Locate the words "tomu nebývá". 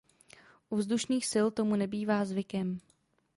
1.51-2.25